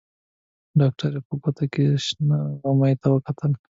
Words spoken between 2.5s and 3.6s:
غمي ته وکتل.